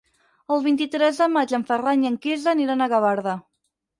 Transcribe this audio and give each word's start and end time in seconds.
El 0.53 0.63
vint-i-tres 0.67 1.19
de 1.23 1.27
maig 1.33 1.53
en 1.59 1.67
Ferran 1.67 2.05
i 2.07 2.11
en 2.11 2.17
Quirze 2.25 2.51
aniran 2.53 2.81
a 2.87 2.91
Gavarda. 2.97 3.37